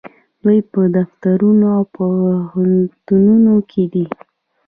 [0.43, 4.05] دوی په دفترونو او پوهنتونونو کې دي.